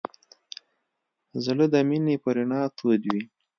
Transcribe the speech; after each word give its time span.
زړه 1.45 1.65
د 1.73 1.75
مینې 1.89 2.15
په 2.23 2.29
رڼا 2.35 2.61
تود 2.77 3.01
وي. 3.11 3.23